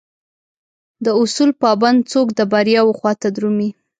داصول 1.05 1.49
پابند 1.61 1.99
څوک 2.11 2.27
دبریاوخواته 2.37 3.27
درومي 3.35 3.69